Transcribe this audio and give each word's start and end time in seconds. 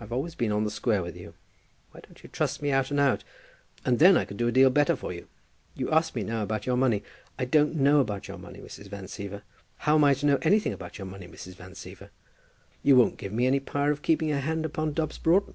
I've 0.00 0.10
always 0.10 0.34
been 0.34 0.52
on 0.52 0.64
the 0.64 0.70
square 0.70 1.02
with 1.02 1.14
you. 1.18 1.34
Why 1.90 2.00
don't 2.00 2.22
you 2.22 2.30
trust 2.30 2.62
me 2.62 2.70
out 2.70 2.90
and 2.90 2.98
out, 2.98 3.24
and 3.84 3.98
then 3.98 4.16
I 4.16 4.24
could 4.24 4.38
do 4.38 4.48
a 4.48 4.52
deal 4.52 4.70
better 4.70 4.96
for 4.96 5.12
you. 5.12 5.28
You 5.74 5.90
ask 5.90 6.14
me 6.14 6.22
now 6.22 6.42
about 6.42 6.64
your 6.64 6.78
money. 6.78 7.02
I 7.38 7.44
don't 7.44 7.74
know 7.76 8.00
about 8.00 8.26
your 8.26 8.38
money, 8.38 8.60
Mrs. 8.60 8.86
Van 8.86 9.04
Siever. 9.04 9.42
How 9.76 9.96
am 9.96 10.04
I 10.04 10.14
to 10.14 10.24
know 10.24 10.38
anything 10.40 10.72
about 10.72 10.96
your 10.96 11.06
money, 11.06 11.26
Mrs. 11.28 11.56
Van 11.56 11.72
Siever? 11.74 12.08
You 12.82 12.96
don't 12.96 13.18
give 13.18 13.34
me 13.34 13.46
any 13.46 13.60
power 13.60 13.90
of 13.90 14.00
keeping 14.00 14.32
a 14.32 14.40
hand 14.40 14.64
upon 14.64 14.94
Dobbs 14.94 15.18
Broughton. 15.18 15.52